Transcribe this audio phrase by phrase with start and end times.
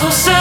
[0.00, 0.39] Closer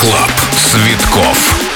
[0.00, 1.69] Клаб Цветков.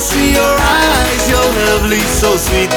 [0.00, 2.70] see your eyes, you're lovely, so sweet.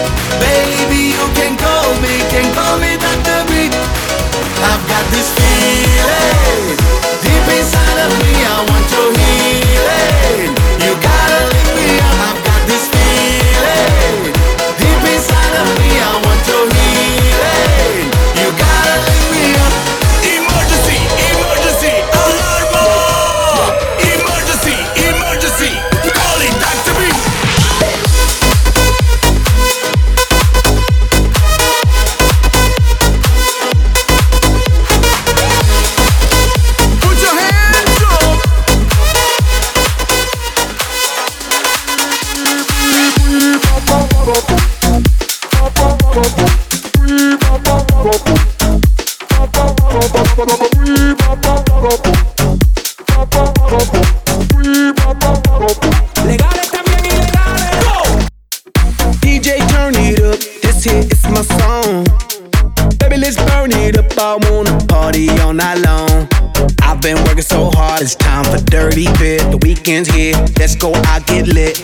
[0.43, 3.47] Baby, you can call me, can call me Dr.
[3.47, 3.73] Beat.
[4.69, 5.53] I've got this feeling.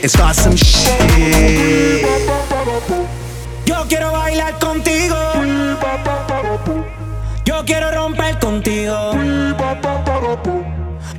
[0.10, 2.06] some shit.
[3.66, 5.16] Yo quiero bailar contigo.
[7.46, 9.12] Yo quiero romper contigo.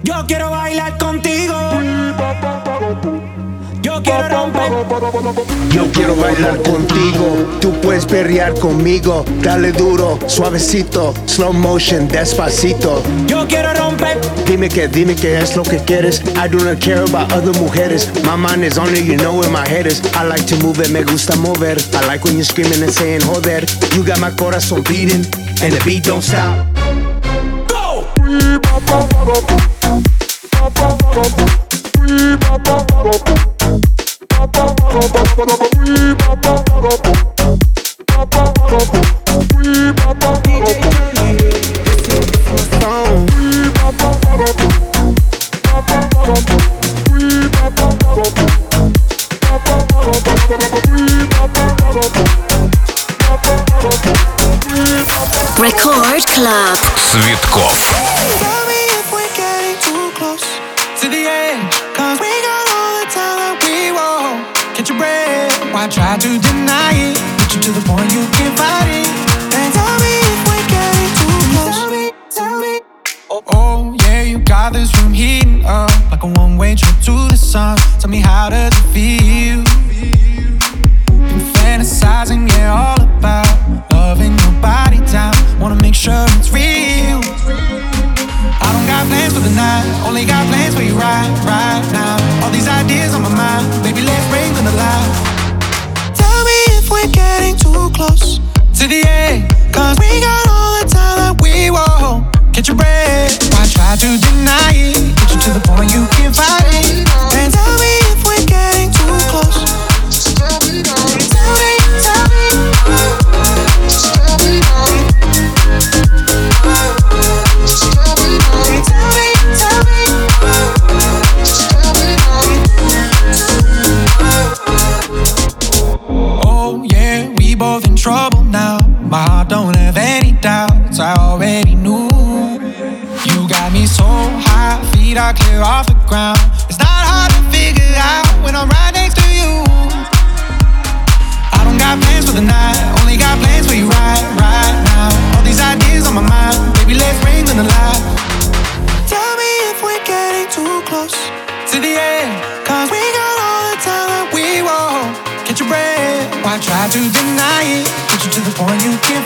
[0.02, 1.54] Yo quiero bailar contigo.
[3.82, 5.49] Yo quiero romper.
[5.72, 9.24] Yo quiero bailar contigo, tú puedes perrear conmigo.
[9.42, 13.02] Dale duro, suavecito, slow motion, despacito.
[13.26, 14.18] Yo quiero romper.
[14.46, 16.22] Dime que, dime que es lo que quieres.
[16.36, 18.08] I do not care about other mujeres.
[18.24, 20.02] My mind is only you know where my head is.
[20.14, 21.76] I like to move it, me gusta mover.
[21.94, 23.64] I like when you're screaming and saying joder.
[23.94, 25.24] You got my corazón beating
[25.62, 26.66] and the beat don't stop.
[55.62, 58.09] Рекорд Клаб Цветков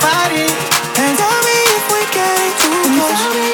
[0.05, 0.47] body.
[1.01, 3.54] And tell me if we're getting too close.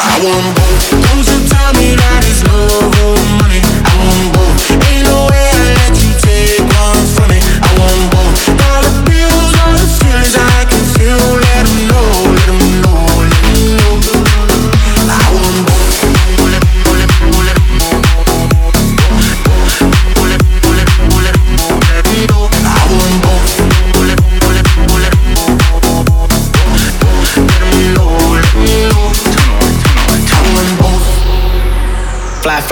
[0.00, 0.90] I want both.
[0.90, 3.47] Don't you tell me that it's love, oh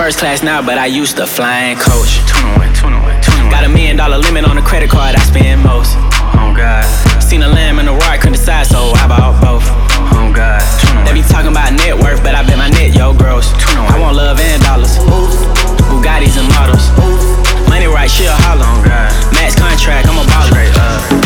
[0.07, 2.23] first class now, but I used to fly flying coach.
[2.31, 3.51] 21, 21, 21.
[3.51, 5.99] Got a million dollar limit on the credit card I spend most.
[6.31, 6.87] Oh God.
[7.19, 9.67] Seen a lamb and a roar, couldn't decide, so I bought both.
[10.15, 10.63] Oh God.
[11.03, 13.51] They be talking about net worth, but I bet my net yo gross.
[13.91, 14.95] I want love and dollars.
[15.11, 15.27] Ooh.
[15.91, 16.87] Bugattis and models.
[17.03, 17.67] Ooh.
[17.67, 18.63] Money right, she'll holler.
[18.63, 19.11] Oh God.
[19.35, 20.55] Max contract, I'm a baller.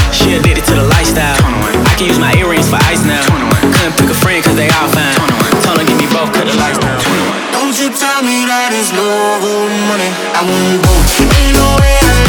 [0.10, 1.38] She'll did it to the lifestyle.
[1.86, 3.22] I can use my earrings for ice now.
[3.78, 4.18] Couldn't pick a
[10.02, 10.14] morning.
[10.34, 10.94] I won't go
[11.38, 12.21] anywhere.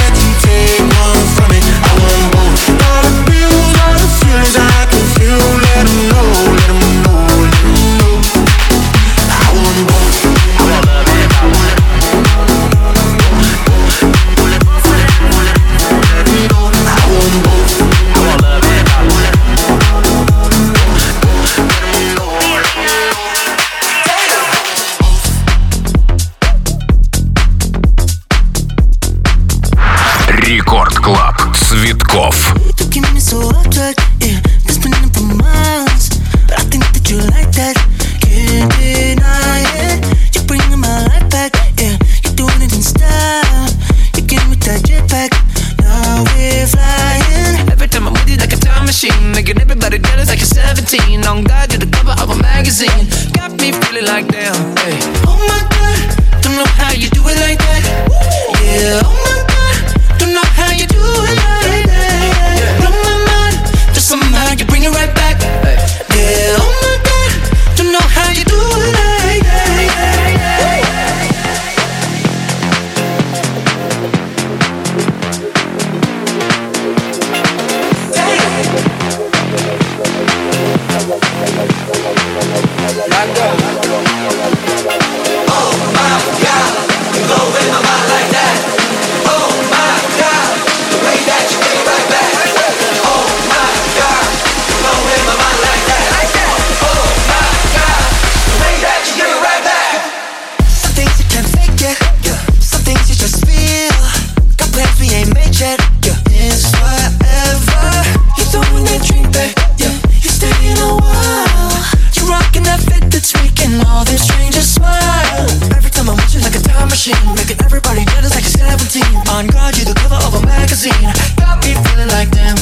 [120.73, 122.57] magazine Got me feeling like them.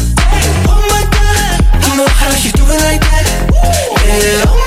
[0.67, 3.25] Oh my god, I know how you do it like that.
[4.05, 4.60] Yeah, oh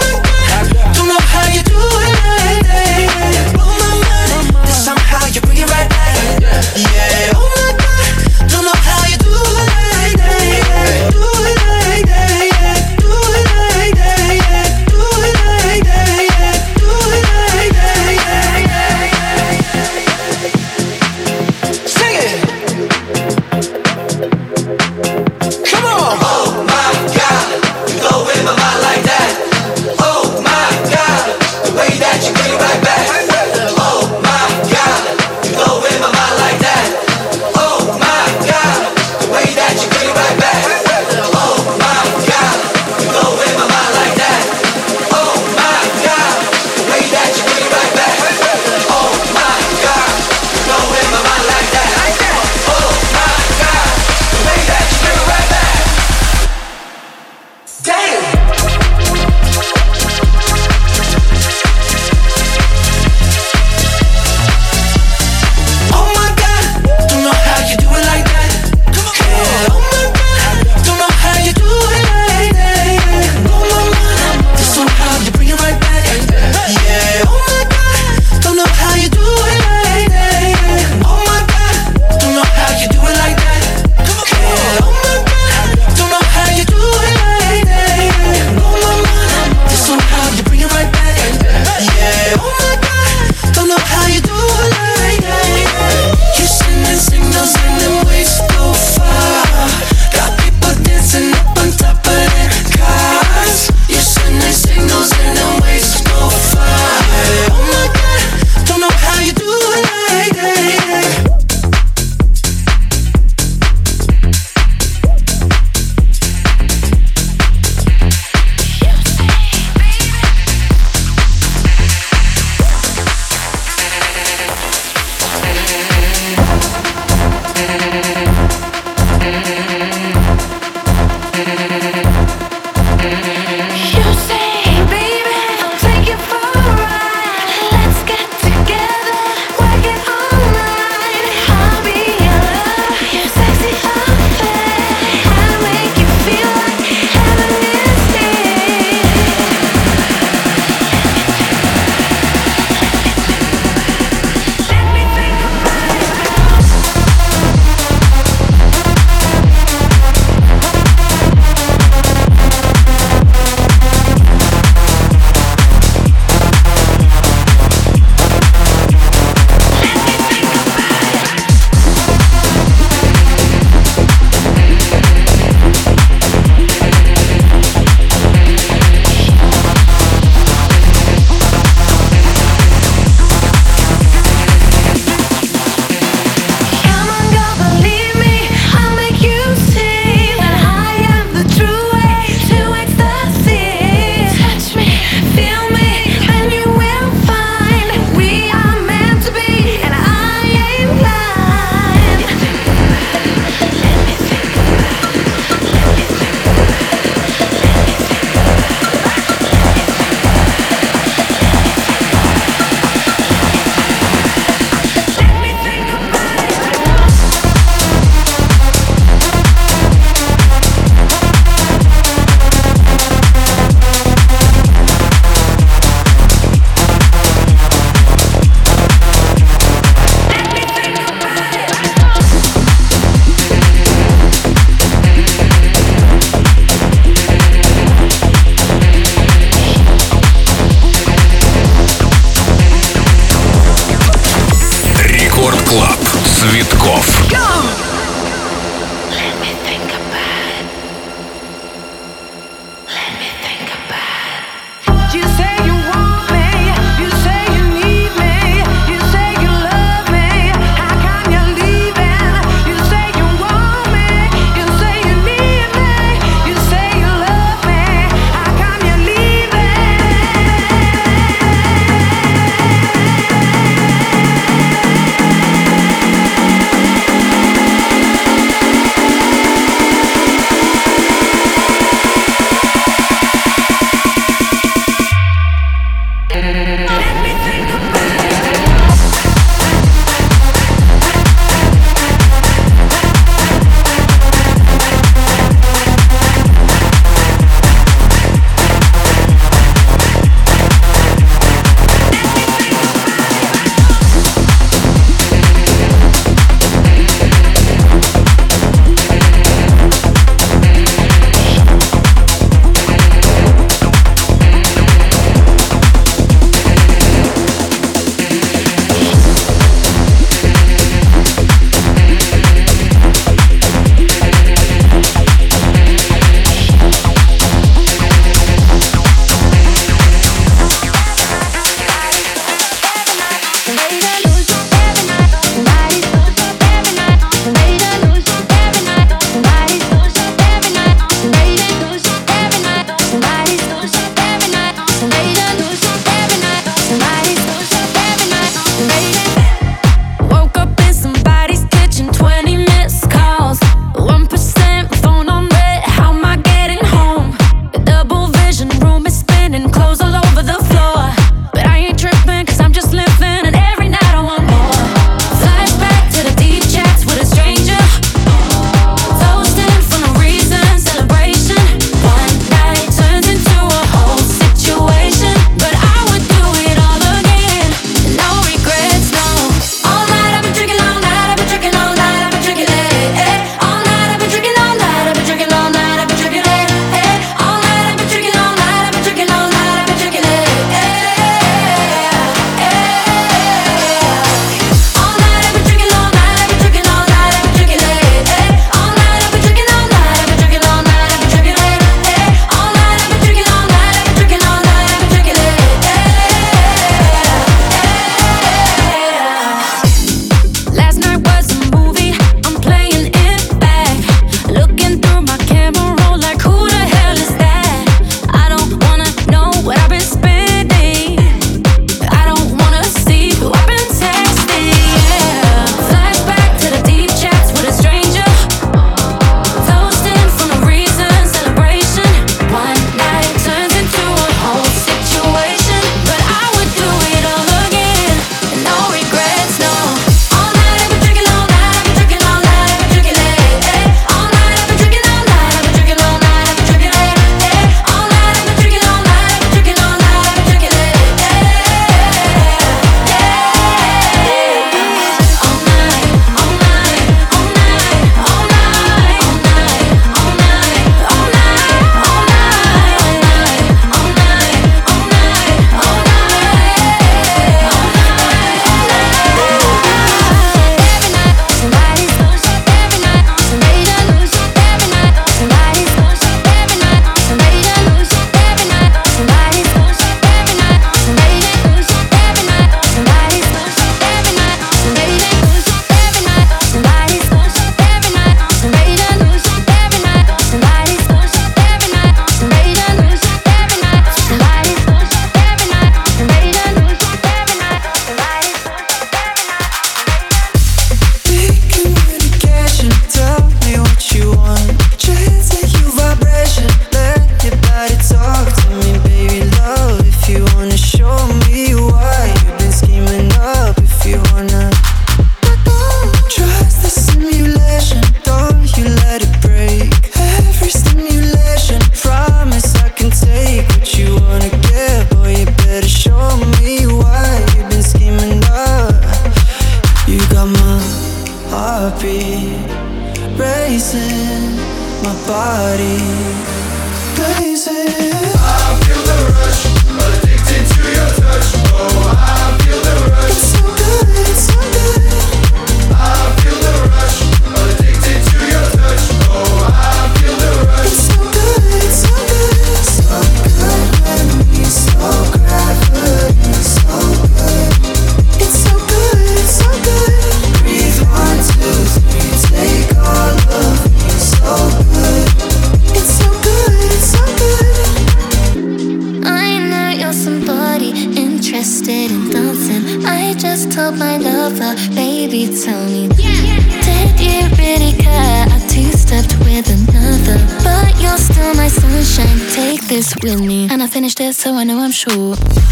[585.05, 585.62] 그.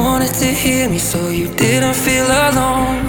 [0.00, 3.04] wanted to hear me so you didn't feel alone.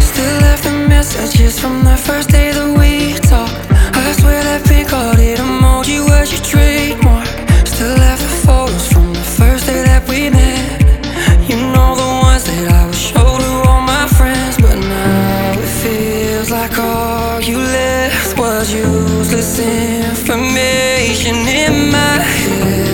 [0.00, 3.54] Still left the messages from the first day that we talked.
[3.94, 7.28] I swear that pink hearted emoji was your trademark.
[7.66, 10.82] Still have the photos from the first day that we met.
[11.48, 15.72] You know the ones that I would show to all my friends, but now it
[15.82, 22.91] feels like all you left was useless information in my head.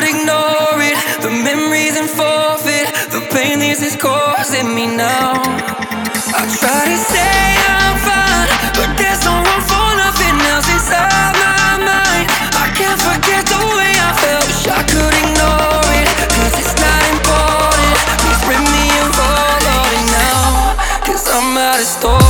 [0.00, 0.96] could ignore it.
[1.20, 5.36] The memories and forfeit, the pain this is causing me now.
[6.32, 7.36] I try to say
[7.68, 8.48] I'm fine,
[8.78, 12.26] but there's no room for nothing else inside my mind.
[12.56, 14.46] I can't forget the way I felt.
[14.48, 17.96] Wish I could ignore it, cause it's not important.
[18.24, 19.06] Please bring me a
[20.16, 22.29] now, cause I'm out of store.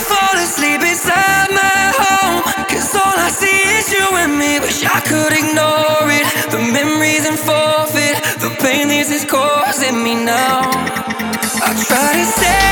[0.00, 2.42] fall asleep inside my home.
[2.68, 4.60] Cause all I see is you and me.
[4.60, 6.26] Wish I could ignore it.
[6.50, 8.16] The memories and forfeit.
[8.40, 10.60] The pain this is causing me now.
[11.66, 12.69] I try to say.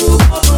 [0.00, 0.49] you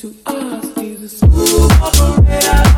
[0.00, 2.71] Never fade from